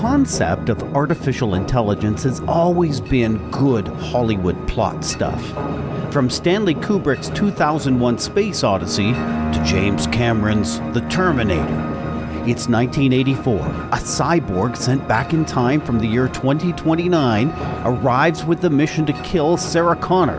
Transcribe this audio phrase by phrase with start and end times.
[0.00, 5.44] concept of artificial intelligence has always been good Hollywood plot stuff.
[6.12, 11.64] From Stanley Kubrick's 2001 Space Odyssey to James Cameron's The Terminator.
[12.46, 13.56] It's 1984.
[13.56, 17.50] A cyborg sent back in time from the year 2029
[17.84, 20.38] arrives with the mission to kill Sarah Connor.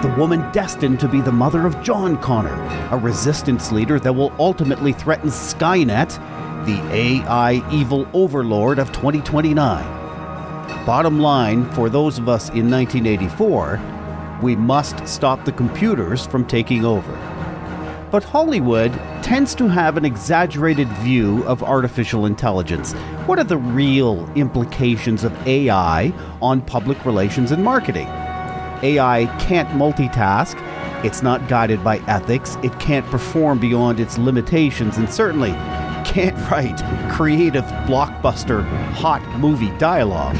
[0.00, 2.54] The woman destined to be the mother of John Connor,
[2.90, 6.18] a resistance leader that will ultimately threaten Skynet,
[6.64, 9.84] the AI evil overlord of 2029.
[10.86, 13.80] Bottom line, for those of us in 1984,
[14.42, 17.12] we must stop the computers from taking over.
[18.10, 22.92] But Hollywood tends to have an exaggerated view of artificial intelligence.
[23.26, 28.06] What are the real implications of AI on public relations and marketing?
[28.82, 30.56] AI can't multitask,
[31.04, 35.52] it's not guided by ethics, it can't perform beyond its limitations, and certainly
[36.04, 40.36] can't write creative blockbuster hot movie dialogue.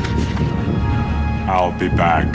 [1.48, 2.28] I'll be back.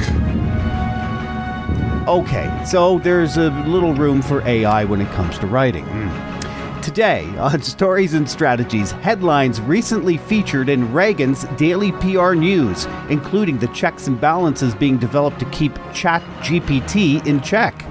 [2.07, 5.85] Okay, so there's a little room for AI when it comes to writing.
[5.85, 6.81] Hmm.
[6.81, 13.67] Today, on Stories and Strategies, headlines recently featured in Ragan's daily PR news, including the
[13.67, 17.85] checks and balances being developed to keep ChatGPT in check.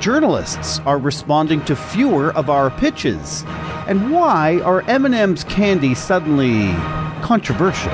[0.00, 3.44] Journalists are responding to fewer of our pitches.
[3.86, 6.74] And why are M&M's candy suddenly
[7.22, 7.92] controversial?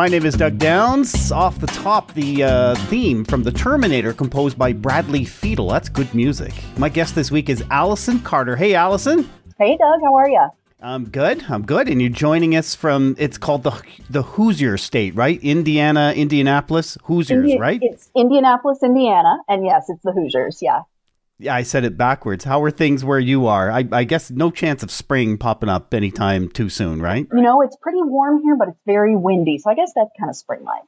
[0.00, 1.30] My name is Doug Downs.
[1.30, 5.70] Off the top, the uh, theme from The Terminator, composed by Bradley Fiedel.
[5.70, 6.54] That's good music.
[6.78, 8.56] My guest this week is Allison Carter.
[8.56, 9.28] Hey, Allison.
[9.58, 10.00] Hey, Doug.
[10.02, 10.48] How are you?
[10.80, 11.44] I'm good.
[11.50, 11.86] I'm good.
[11.86, 15.38] And you're joining us from, it's called the the Hoosier State, right?
[15.42, 17.80] Indiana, Indianapolis, Hoosiers, Indi- right?
[17.82, 20.60] It's Indianapolis, Indiana, and yes, it's the Hoosiers.
[20.62, 20.80] Yeah.
[21.40, 22.44] Yeah, I said it backwards.
[22.44, 23.70] How are things where you are?
[23.70, 27.26] I, I guess no chance of spring popping up anytime too soon, right?
[27.32, 30.28] You know, it's pretty warm here, but it's very windy, so I guess that's kind
[30.28, 30.84] of spring-like.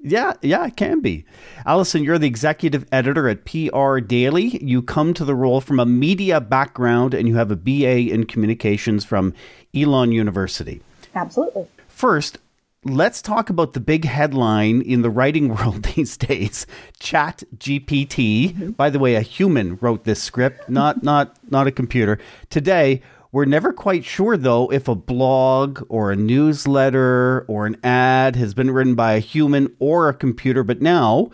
[0.00, 1.24] Yeah, yeah, it can be.
[1.66, 4.62] Allison, you're the executive editor at PR Daily.
[4.64, 8.24] You come to the role from a media background and you have a BA in
[8.26, 9.34] communications from
[9.74, 10.80] Elon University.
[11.16, 11.66] Absolutely.
[11.88, 12.38] First,
[12.84, 16.66] let's talk about the big headline in the writing world these days.
[16.98, 18.70] Chat gpt mm-hmm.
[18.70, 22.18] by the way a human wrote this script not not not a computer.
[22.50, 28.36] Today we're never quite sure though if a blog or a newsletter or an ad
[28.36, 31.30] has been written by a human or a computer but now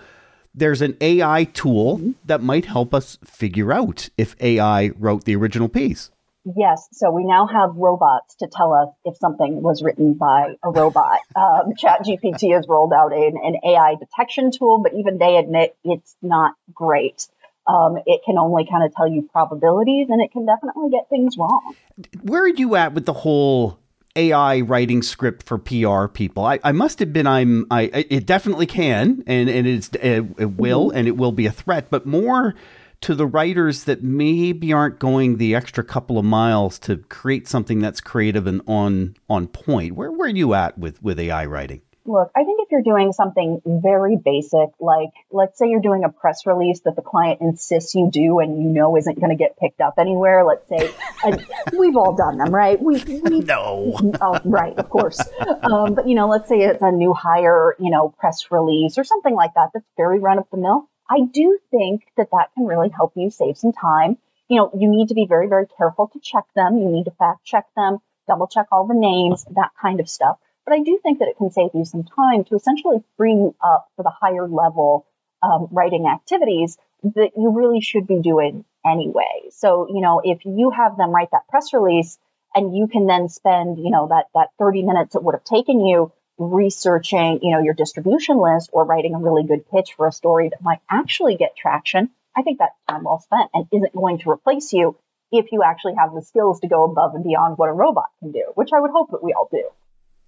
[0.56, 2.12] there's an ai tool mm-hmm.
[2.24, 6.10] that might help us figure out if ai wrote the original piece
[6.44, 10.70] Yes, so we now have robots to tell us if something was written by a
[10.70, 11.20] robot.
[11.36, 16.14] Um, ChatGPT has rolled out an, an AI detection tool, but even they admit it's
[16.22, 17.26] not great.
[17.66, 21.36] Um, it can only kind of tell you probabilities, and it can definitely get things
[21.36, 21.74] wrong.
[22.22, 23.78] where are you at with the whole
[24.16, 26.44] AI writing script for PR people?
[26.44, 27.66] I, I must admit, I'm.
[27.70, 31.52] I it definitely can, and and it's it, it will, and it will be a
[31.52, 31.88] threat.
[31.90, 32.54] But more
[33.02, 37.80] to the writers that maybe aren't going the extra couple of miles to create something
[37.80, 39.94] that's creative and on on point.
[39.94, 41.82] Where where are you at with with AI writing?
[42.06, 46.10] Look, I think if you're doing something very basic, like let's say you're doing a
[46.10, 49.58] press release that the client insists you do and you know isn't going to get
[49.58, 50.92] picked up anywhere, let's say,
[51.24, 51.46] and
[51.78, 52.78] we've all done them, right?
[52.80, 53.98] We, we No.
[54.20, 55.18] oh, right, of course.
[55.62, 59.04] Um, but you know, let's say it's a new hire, you know, press release or
[59.04, 60.90] something like that that's very run of the mill.
[61.08, 64.18] I do think that that can really help you save some time.
[64.48, 66.78] You know, you need to be very, very careful to check them.
[66.78, 70.38] You need to fact check them, double check all the names, that kind of stuff.
[70.64, 73.54] But I do think that it can save you some time to essentially free you
[73.62, 75.06] up for the higher level
[75.42, 79.48] um, writing activities that you really should be doing anyway.
[79.50, 82.18] So, you know, if you have them write that press release
[82.54, 85.84] and you can then spend, you know, that, that 30 minutes it would have taken
[85.84, 90.12] you researching, you know, your distribution list or writing a really good pitch for a
[90.12, 94.18] story that might actually get traction, I think that's time well spent and isn't going
[94.20, 94.96] to replace you
[95.30, 98.32] if you actually have the skills to go above and beyond what a robot can
[98.32, 99.64] do, which I would hope that we all do.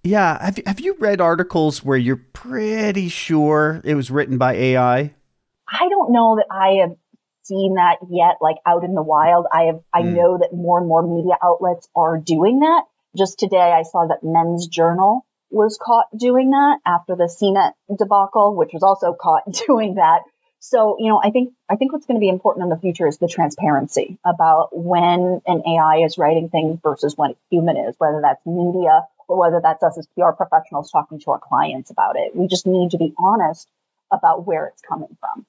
[0.03, 5.13] Yeah, have have you read articles where you're pretty sure it was written by AI?
[5.67, 6.95] I don't know that I have
[7.43, 9.47] seen that yet, like out in the wild.
[9.51, 10.13] I have, I Mm.
[10.13, 12.85] know that more and more media outlets are doing that.
[13.17, 18.55] Just today, I saw that Men's Journal was caught doing that after the CNET debacle,
[18.55, 20.21] which was also caught doing that.
[20.59, 23.07] So, you know, I think I think what's going to be important in the future
[23.07, 27.95] is the transparency about when an AI is writing things versus when a human is,
[27.99, 32.15] whether that's media or whether that's us as PR professionals talking to our clients about
[32.17, 32.35] it.
[32.35, 33.67] We just need to be honest
[34.11, 35.45] about where it's coming from.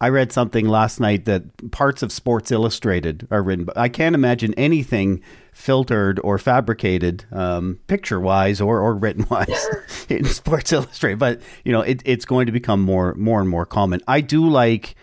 [0.00, 3.68] I read something last night that parts of Sports Illustrated are written.
[3.76, 9.66] I can't imagine anything filtered or fabricated, um, picture wise or, or written wise,
[10.08, 11.18] in Sports Illustrated.
[11.18, 14.00] But you know, it, it's going to become more more and more common.
[14.08, 14.94] I do like.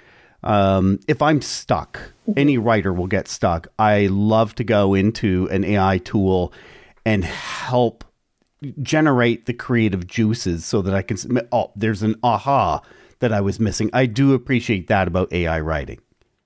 [0.43, 1.99] Um, if I'm stuck,
[2.35, 3.67] any writer will get stuck.
[3.77, 6.51] I love to go into an AI tool
[7.05, 8.03] and help
[8.81, 11.47] generate the creative juices so that I can.
[11.51, 12.81] Oh, there's an aha
[13.21, 13.89] that I was missing.
[13.93, 15.99] I do appreciate that about AI writing.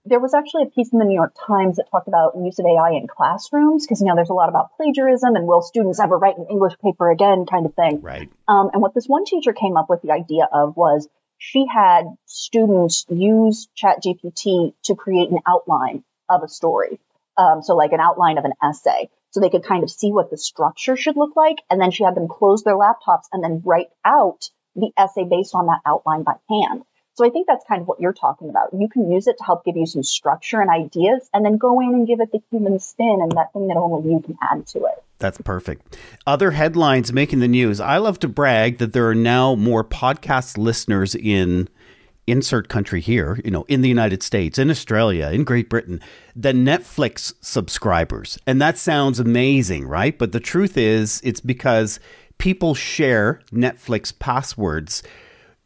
[0.08, 2.66] There was actually a piece in the New York Times that talked about use of
[2.66, 6.18] AI in classrooms because you know there's a lot about plagiarism and will students ever
[6.18, 8.02] write an English paper again kind of thing.
[8.02, 8.30] Right.
[8.48, 11.08] Um, and what this one teacher came up with the idea of was
[11.40, 17.00] she had students use ChatGPT to create an outline of a story.
[17.38, 20.30] Um, so like an outline of an essay so they could kind of see what
[20.30, 21.58] the structure should look like.
[21.70, 25.56] And then she had them close their laptops and then write out the essay based
[25.56, 26.84] on that outline by hand.
[27.16, 28.74] So I think that's kind of what you're talking about.
[28.74, 31.80] You can use it to help give you some structure and ideas and then go
[31.80, 34.68] in and give it the human spin and that thing that only you can add
[34.68, 35.04] to it.
[35.20, 35.98] That's perfect.
[36.28, 37.80] Other headlines making the news.
[37.80, 41.70] I love to brag that there are now more podcast listeners in
[42.28, 46.02] insert country here, you know, in the United States, in Australia, in Great Britain,
[46.36, 48.38] than Netflix subscribers.
[48.46, 50.18] And that sounds amazing, right?
[50.18, 52.00] But the truth is, it's because
[52.38, 55.04] people share Netflix passwords.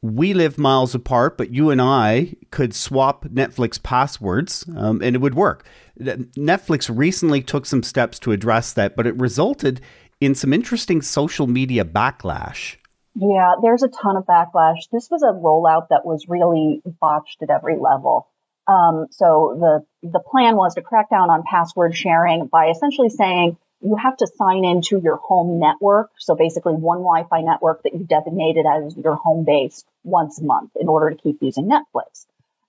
[0.01, 5.19] We live miles apart, but you and I could swap Netflix passwords um, and it
[5.19, 5.65] would work.
[5.99, 9.81] Netflix recently took some steps to address that, but it resulted
[10.21, 12.77] in some interesting social media backlash.
[13.15, 14.89] Yeah, there's a ton of backlash.
[14.91, 18.29] This was a rollout that was really botched at every level.
[18.67, 23.57] Um, so the the plan was to crack down on password sharing by essentially saying
[23.81, 26.11] you have to sign into your home network.
[26.17, 30.71] So basically one Wi-Fi network that you designated as your home base once a month
[30.79, 32.25] in order to keep using Netflix.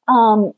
[0.08, 0.52] Um,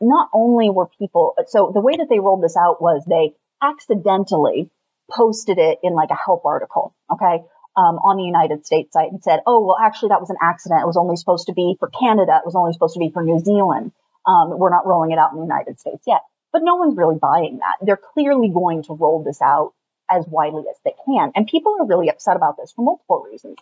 [0.00, 4.70] not only were people, so the way that they rolled this out was they accidentally
[5.10, 6.94] posted it in like a help article.
[7.12, 7.44] Okay.
[7.76, 10.82] Um, on the United States site and said, oh, well, actually that was an accident.
[10.82, 12.40] It was only supposed to be for Canada.
[12.42, 13.92] It was only supposed to be for New Zealand.
[14.26, 16.22] Um, we're not rolling it out in the United States yet.
[16.50, 17.86] But no one's really buying that.
[17.86, 19.74] They're clearly going to roll this out
[20.10, 21.32] as widely as they can.
[21.34, 23.56] And people are really upset about this for multiple reasons.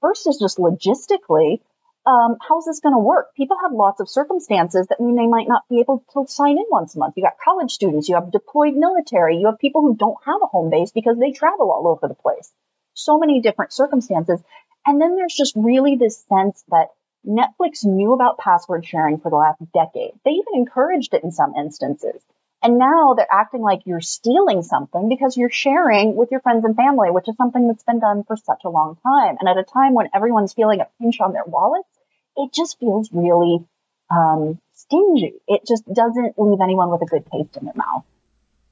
[0.00, 1.60] First is just logistically,
[2.06, 3.34] um, how's this going to work?
[3.34, 6.64] People have lots of circumstances that mean they might not be able to sign in
[6.70, 7.14] once a month.
[7.16, 10.46] You got college students, you have deployed military, you have people who don't have a
[10.46, 12.50] home base because they travel all over the place.
[12.94, 14.40] So many different circumstances.
[14.86, 16.88] And then there's just really this sense that
[17.26, 20.12] Netflix knew about password sharing for the last decade.
[20.24, 22.22] They even encouraged it in some instances.
[22.62, 26.74] And now they're acting like you're stealing something because you're sharing with your friends and
[26.74, 29.36] family, which is something that's been done for such a long time.
[29.38, 31.88] And at a time when everyone's feeling a pinch on their wallets,
[32.36, 33.64] it just feels really
[34.10, 35.34] um, stingy.
[35.46, 38.04] It just doesn't leave anyone with a good taste in their mouth.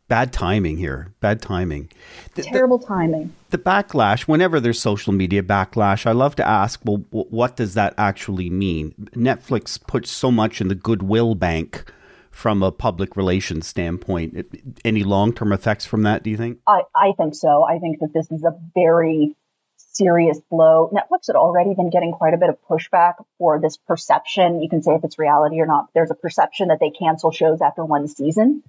[0.09, 1.13] Bad timing here.
[1.21, 1.91] Bad timing.
[2.35, 3.35] The, Terrible the, timing.
[3.51, 7.95] The backlash, whenever there's social media backlash, I love to ask, well, what does that
[7.99, 8.95] actually mean?
[9.17, 11.93] Netflix puts so much in the goodwill bank
[12.37, 14.37] from a public relations standpoint.
[14.85, 16.59] Any long term effects from that, do you think?
[16.67, 17.65] I, I think so.
[17.65, 19.35] I think that this is a very
[19.75, 20.91] serious blow.
[20.93, 24.61] Netflix had already been getting quite a bit of pushback for this perception.
[24.61, 25.87] You can say if it's reality or not.
[25.95, 28.63] There's a perception that they cancel shows after one season.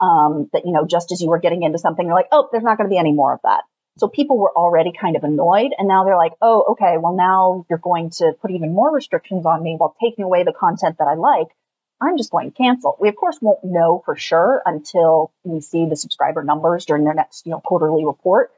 [0.00, 2.64] Um, that, you know, just as you were getting into something, you're like, oh, there's
[2.64, 3.62] not going to be any more of that.
[3.98, 5.70] So people were already kind of annoyed.
[5.78, 9.46] And now they're like, oh, okay, well, now you're going to put even more restrictions
[9.46, 11.46] on me while taking away the content that I like.
[12.02, 12.96] I'm just going to cancel.
[13.00, 17.14] We of course won't know for sure until we see the subscriber numbers during their
[17.14, 18.50] next, you know, quarterly report.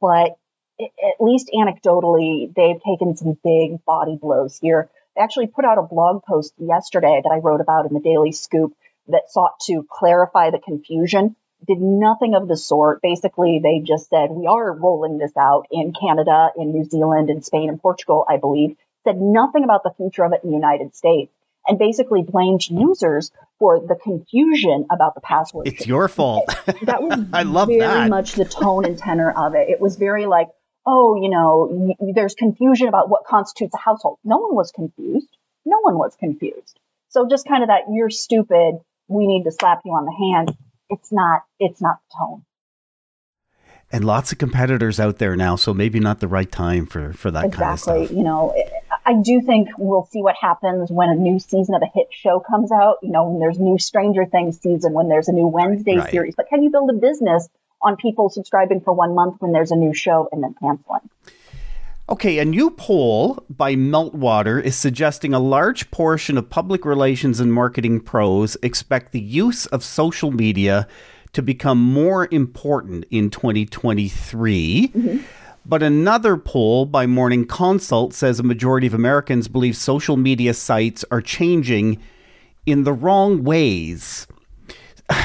[0.00, 0.38] But
[0.80, 4.88] at least anecdotally, they've taken some big body blows here.
[5.14, 8.32] They actually put out a blog post yesterday that I wrote about in the Daily
[8.32, 8.74] Scoop
[9.08, 11.36] that sought to clarify the confusion.
[11.66, 13.02] Did nothing of the sort.
[13.02, 17.42] Basically, they just said, we are rolling this out in Canada, in New Zealand, in
[17.42, 18.76] Spain, and Portugal, I believe.
[19.04, 21.32] Said nothing about the future of it in the United States
[21.68, 25.66] and basically blamed users for the confusion about the password.
[25.68, 26.46] It's your fault.
[26.82, 28.10] that was I love very that.
[28.10, 29.68] much the tone and tenor of it.
[29.68, 30.48] It was very like,
[30.86, 34.18] oh, you know, there's confusion about what constitutes a household.
[34.24, 35.28] No one was confused.
[35.64, 36.78] No one was confused.
[37.10, 38.80] So just kind of that you're stupid.
[39.08, 40.56] We need to slap you on the hand.
[40.90, 41.42] It's not.
[41.58, 42.44] It's not the tone
[43.90, 47.30] and lots of competitors out there now, so maybe not the right time for for
[47.30, 47.60] that exactly.
[47.60, 48.16] kind of stuff.
[48.16, 48.54] You know,
[49.08, 52.40] I do think we'll see what happens when a new season of a hit show
[52.40, 52.98] comes out.
[53.02, 56.10] You know, when there's new Stranger Things season, when there's a new Wednesday right.
[56.10, 56.34] series.
[56.34, 57.48] But can you build a business
[57.80, 61.08] on people subscribing for one month when there's a new show and then canceling?
[62.10, 67.50] Okay, a new poll by Meltwater is suggesting a large portion of public relations and
[67.50, 70.86] marketing pros expect the use of social media
[71.32, 74.88] to become more important in 2023.
[74.88, 75.18] Mm-hmm.
[75.68, 81.04] But another poll by Morning Consult says a majority of Americans believe social media sites
[81.10, 82.00] are changing
[82.64, 84.26] in the wrong ways.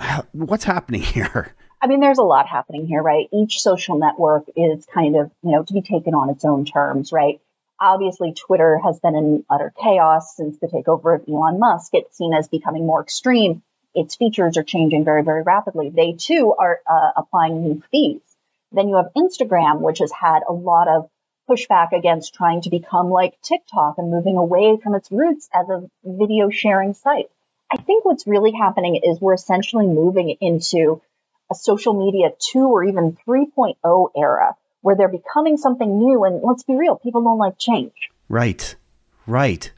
[0.32, 1.54] What's happening here?
[1.80, 3.28] I mean, there's a lot happening here, right?
[3.32, 7.12] Each social network is kind of, you know, to be taken on its own terms,
[7.12, 7.40] right?
[7.80, 11.90] Obviously, Twitter has been in utter chaos since the takeover of Elon Musk.
[11.92, 13.62] It's seen as becoming more extreme.
[13.94, 15.88] Its features are changing very, very rapidly.
[15.88, 18.22] They too are uh, applying new fees.
[18.72, 21.10] Then you have Instagram, which has had a lot of
[21.48, 25.88] pushback against trying to become like TikTok and moving away from its roots as a
[26.04, 27.30] video sharing site.
[27.70, 31.00] I think what's really happening is we're essentially moving into
[31.50, 36.24] a social media 2 or even 3.0 era where they're becoming something new.
[36.24, 38.10] And let's be real, people don't like change.
[38.28, 38.74] Right,
[39.26, 39.70] right.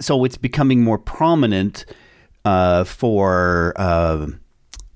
[0.00, 1.84] so it's becoming more prominent
[2.44, 3.74] uh, for.
[3.76, 4.28] Uh,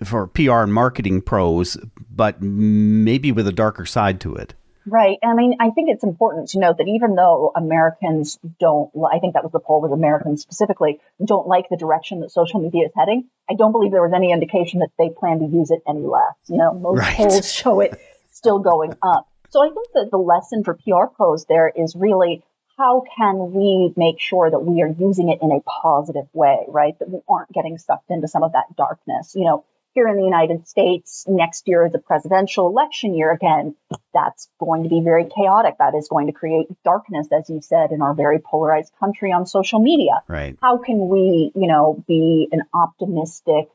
[0.04, 1.76] for PR and marketing pros,
[2.11, 4.54] but maybe with a darker side to it.
[4.87, 5.19] Right.
[5.23, 9.35] I mean, I think it's important to note that even though Americans don't, I think
[9.35, 12.92] that was the poll with Americans specifically, don't like the direction that social media is
[12.97, 16.00] heading, I don't believe there was any indication that they plan to use it any
[16.00, 16.35] less.
[16.49, 17.16] You know, most right.
[17.16, 19.28] polls show it still going up.
[19.50, 22.42] So I think that the lesson for PR pros there is really
[22.78, 26.99] how can we make sure that we are using it in a positive way, right?
[26.99, 29.35] That we aren't getting sucked into some of that darkness.
[29.37, 33.75] You know, here in the United States, next year is a presidential election year again.
[34.14, 35.76] That's going to be very chaotic.
[35.78, 39.47] That is going to create darkness, as you said, in our very polarized country on
[39.47, 40.23] social media.
[40.28, 40.56] Right.
[40.61, 43.68] How can we, you know, be an optimistic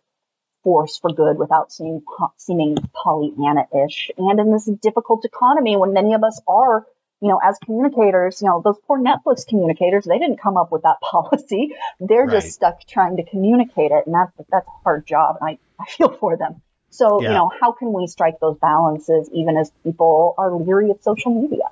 [0.63, 2.03] force for good without seeming,
[2.37, 4.11] seeming Pollyanna-ish?
[4.17, 6.85] And in this difficult economy, when many of us are
[7.21, 10.83] you know, as communicators, you know, those poor Netflix communicators, they didn't come up with
[10.83, 11.73] that policy.
[11.99, 12.41] They're right.
[12.41, 14.05] just stuck trying to communicate it.
[14.05, 15.37] And that's, that's a hard job.
[15.39, 16.61] And I, I feel for them.
[16.89, 17.29] So, yeah.
[17.29, 21.33] you know, how can we strike those balances even as people are leery of social
[21.33, 21.65] media?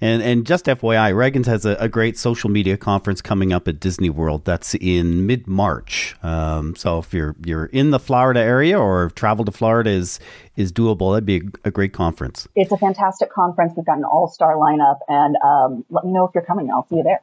[0.00, 3.80] And and just FYI, Ragan's has a, a, great social media conference coming up at
[3.80, 4.44] Disney World.
[4.44, 6.16] That's in mid March.
[6.22, 10.20] Um, so if you're you're in the Florida area or travel to Florida is
[10.56, 12.48] is doable, that'd be a, a great conference.
[12.54, 13.74] It's a fantastic conference.
[13.76, 16.70] We've got an all star lineup, and um, let me know if you're coming.
[16.70, 17.22] I'll see you there.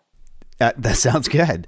[0.60, 1.68] Uh, that sounds good.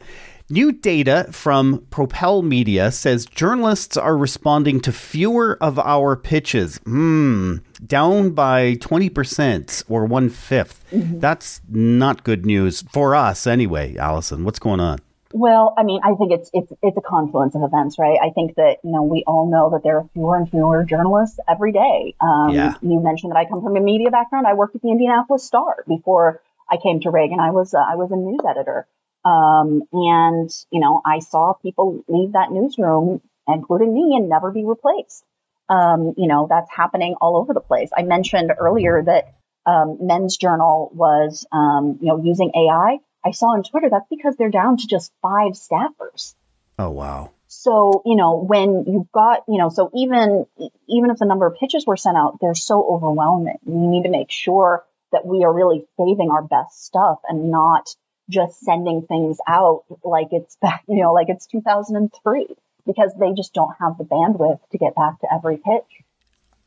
[0.54, 6.78] New data from Propel Media says journalists are responding to fewer of our pitches.
[6.84, 11.20] Hmm, down by 20% or one mm-hmm.
[11.20, 14.46] That's not good news for us anyway, Allison.
[14.46, 15.00] What's going on?
[15.32, 18.20] Well, I mean, I think it's it's it's a confluence of events, right?
[18.22, 21.40] I think that you know we all know that there are fewer and fewer journalists
[21.50, 22.14] every day.
[22.22, 22.76] Um, yeah.
[22.84, 24.46] You mentioned that I come from a media background.
[24.46, 27.40] I worked at the Indianapolis Star before I came to Ragan.
[27.40, 28.86] I was uh, I was a news editor.
[29.26, 34.66] Um, and, you know, I saw people leave that newsroom, including me, and never be
[34.66, 35.24] replaced.
[35.70, 37.90] Um, you know, that's happening all over the place.
[37.96, 39.34] I mentioned earlier that
[39.66, 42.98] um, Men's Journal was, um, you know, using AI.
[43.26, 46.36] I saw on Twitter that's because they're down to just five staffers.
[46.78, 47.32] Oh, wow.
[47.48, 50.46] So, you know, when you've got, you know, so even
[50.90, 53.58] even if the number of pitches were sent out, they're so overwhelming.
[53.64, 57.96] We need to make sure that we are really saving our best stuff and not
[58.34, 62.48] just sending things out like it's back, you know, like it's 2003
[62.86, 66.04] because they just don't have the bandwidth to get back to every pitch.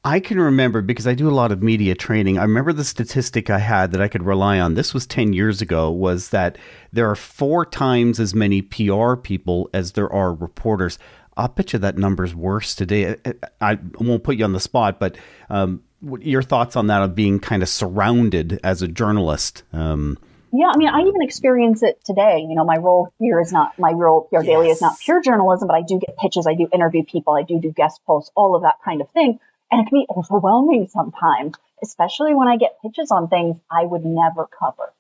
[0.04, 2.38] I can remember because I do a lot of media training.
[2.38, 4.74] I remember the statistic I had that I could rely on.
[4.74, 6.58] This was 10 years ago was that
[6.92, 10.96] there are four times as many PR people as there are reporters.
[11.36, 13.16] I'll bet you that number's worse today.
[13.60, 15.18] I, won't put you on the spot, but
[15.50, 15.82] um,
[16.20, 19.64] your thoughts on that of being kind of surrounded as a journalist?
[19.72, 20.18] Um,
[20.58, 22.46] yeah, I mean, I even experience it today.
[22.48, 24.46] You know, my role here is not my role PR yes.
[24.46, 27.42] daily is not pure journalism, but I do get pitches, I do interview people, I
[27.42, 29.38] do do guest posts, all of that kind of thing,
[29.70, 34.04] and it can be overwhelming sometimes, especially when I get pitches on things I would
[34.04, 34.92] never cover.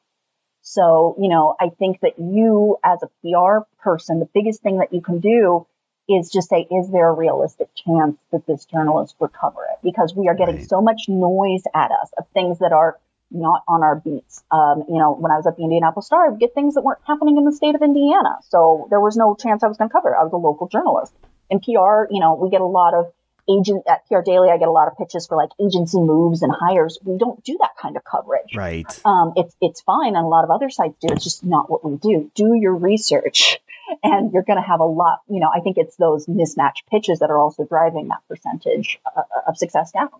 [0.62, 4.92] So, you know, I think that you as a PR person, the biggest thing that
[4.92, 5.66] you can do
[6.08, 9.78] is just say, is there a realistic chance that this journalist would cover it?
[9.82, 10.68] Because we are getting right.
[10.68, 12.98] so much noise at us of things that are
[13.30, 14.42] not on our beats.
[14.50, 16.82] Um, you know, when I was at the Indianapolis Star, I would get things that
[16.82, 18.38] weren't happening in the state of Indiana.
[18.48, 20.16] So there was no chance I was going to cover it.
[20.18, 21.12] I was a local journalist.
[21.50, 23.12] In PR, you know, we get a lot of
[23.48, 26.52] agent at PR Daily, I get a lot of pitches for like agency moves and
[26.52, 26.98] hires.
[27.04, 28.54] We don't do that kind of coverage.
[28.54, 28.86] Right.
[29.04, 31.08] Um, it's it's fine, and a lot of other sites do.
[31.12, 32.30] It's just not what we do.
[32.34, 33.58] Do your research,
[34.02, 35.20] and you're going to have a lot.
[35.28, 39.22] You know, I think it's those mismatched pitches that are also driving that percentage uh,
[39.48, 40.10] of success down.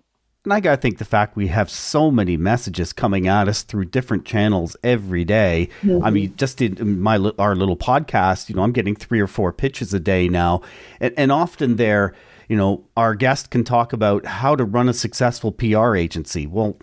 [0.47, 3.63] And I got to think the fact we have so many messages coming at us
[3.63, 5.69] through different channels every day.
[5.83, 6.05] Mm-hmm.
[6.05, 9.53] I mean, just in my our little podcast, you know, I'm getting three or four
[9.53, 10.63] pitches a day now,
[11.01, 12.15] and, and often they're
[12.49, 16.47] you know, our guest can talk about how to run a successful PR agency.
[16.47, 16.79] Well,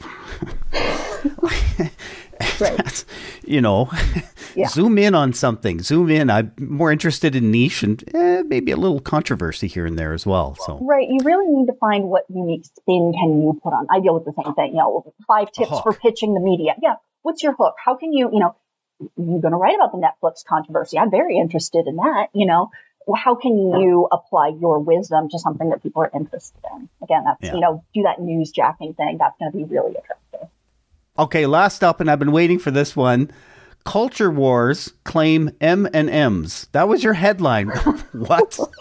[2.59, 3.05] right.
[3.45, 3.89] you know,
[4.55, 4.67] yeah.
[4.67, 5.81] zoom in on something.
[5.81, 6.29] Zoom in.
[6.29, 10.25] I'm more interested in niche and eh, maybe a little controversy here and there as
[10.25, 10.55] well.
[10.65, 13.87] So right, you really need to find what unique spin can you put on.
[13.89, 14.71] I deal with the same thing.
[14.71, 16.75] You know, five tips for pitching the media.
[16.81, 17.75] Yeah, what's your hook?
[17.83, 18.55] How can you, you know,
[19.17, 20.97] you're going to write about the Netflix controversy.
[20.97, 22.27] I'm very interested in that.
[22.33, 22.71] You know,
[23.15, 26.89] how can you apply your wisdom to something that people are interested in?
[27.01, 27.55] Again, that's, yeah.
[27.55, 29.17] you know, do that news jacking thing.
[29.19, 30.49] That's going to be really attractive.
[31.17, 33.29] Okay, last up, and I've been waiting for this one.
[33.85, 36.67] Culture Wars claim M and M's.
[36.71, 37.67] That was your headline.
[38.11, 38.59] what?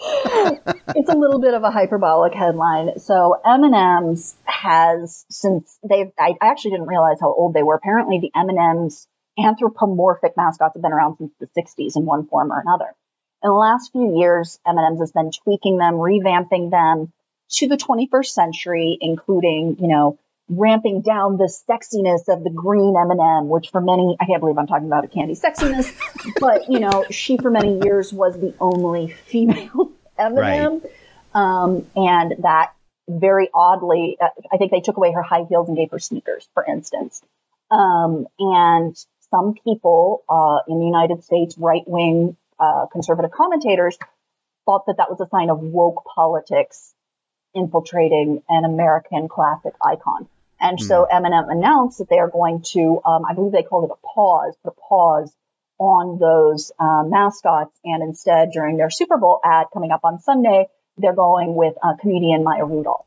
[0.95, 2.99] it's a little bit of a hyperbolic headline.
[2.99, 6.11] So M and M's has since they've.
[6.17, 7.75] I, actually didn't realize how old they were.
[7.75, 9.07] Apparently, the M and M's
[9.37, 12.95] anthropomorphic mascots have been around since the 60s in one form or another
[13.43, 17.11] in the last few years, M&M's has been tweaking them, revamping them
[17.49, 20.17] to the 21st century, including, you know,
[20.49, 24.67] ramping down the sexiness of the green M&M, which for many, I can't believe I'm
[24.67, 25.93] talking about a candy sexiness,
[26.39, 30.35] but, you know, she for many years was the only female M&M.
[30.35, 30.81] Right.
[31.33, 32.73] Um, and that
[33.07, 36.47] very oddly, uh, I think they took away her high heels and gave her sneakers,
[36.53, 37.21] for instance.
[37.71, 38.95] Um, and
[39.31, 43.97] some people uh, in the United States, right wing uh, conservative commentators
[44.65, 46.93] thought that that was a sign of woke politics
[47.55, 50.27] infiltrating an American classic icon.
[50.63, 50.81] And mm.
[50.81, 54.07] so M&M announced that they are going to, um, I believe they called it a
[54.07, 55.35] pause, put a pause
[55.77, 57.77] on those uh, mascots.
[57.83, 61.95] And instead, during their Super Bowl ad coming up on Sunday, they're going with uh,
[61.99, 63.05] comedian Maya Rudolph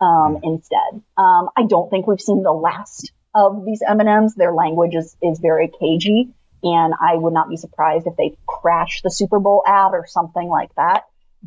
[0.00, 0.40] um, mm.
[0.42, 1.00] instead.
[1.16, 4.34] Um, I don't think we've seen the last of these M&Ms.
[4.34, 6.30] Their language is, is very cagey.
[6.64, 10.48] And I would not be surprised if they crash the Super Bowl ad or something
[10.48, 11.04] like that.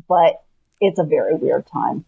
[0.08, 0.42] But
[0.80, 2.06] it's a very weird time.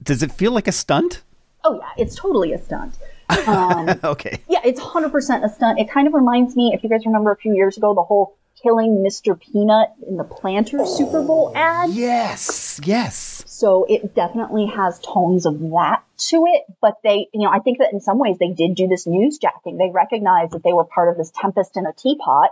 [0.00, 1.22] Does it feel like a stunt?
[1.64, 2.96] Oh, yeah, it's totally a stunt.
[3.46, 4.38] Um, okay.
[4.48, 5.78] Yeah, it's 100% a stunt.
[5.78, 8.36] It kind of reminds me, if you guys remember a few years ago, the whole
[8.62, 9.38] killing Mr.
[9.38, 11.90] Peanut in the Planters Super Bowl ad.
[11.90, 13.44] Yes, yes.
[13.46, 16.64] So it definitely has tones of that to it.
[16.80, 19.38] But they, you know, I think that in some ways they did do this news
[19.38, 19.78] jacking.
[19.78, 22.50] They recognized that they were part of this tempest in a teapot.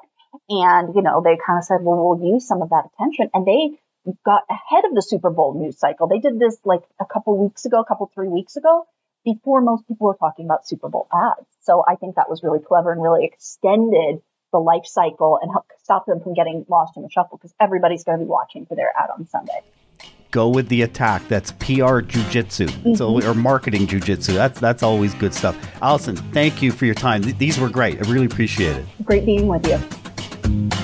[0.49, 3.31] And, you know, they kind of said, well, we'll use some of that attention.
[3.33, 3.79] And they
[4.25, 6.07] got ahead of the Super Bowl news cycle.
[6.07, 8.87] They did this like a couple weeks ago, a couple, three weeks ago,
[9.27, 11.47] before most people were talking about Super Bowl ads.
[11.61, 15.67] So I think that was really clever and really extended the life cycle and help
[15.83, 18.77] stop them from getting lost in the shuffle because everybody's going to be watching for
[18.77, 19.61] their ad on Sunday
[20.33, 21.27] go with the attack.
[21.29, 22.95] That's PR jujitsu, mm-hmm.
[22.95, 24.35] so or marketing jujitsu.
[24.35, 25.57] That's that's always good stuff.
[25.81, 27.23] Allison, thank you for your time.
[27.23, 27.97] These were great.
[28.05, 28.85] I really appreciate it.
[29.05, 30.76] Great being with you.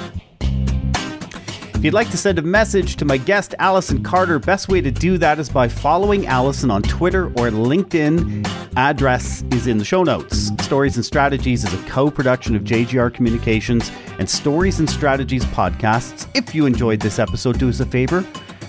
[1.83, 4.93] If you'd like to send a message to my guest, Allison Carter, best way to
[4.93, 8.47] do that is by following Allison on Twitter or LinkedIn.
[8.77, 10.53] Address is in the show notes.
[10.65, 13.91] Stories and Strategies is a co production of JGR Communications
[14.21, 16.29] and Stories and Strategies podcasts.
[16.37, 18.25] If you enjoyed this episode, do us a favor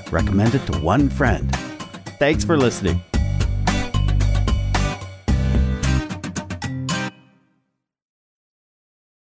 [0.09, 1.55] recommend it to one friend.
[2.17, 2.99] Thanks for listening.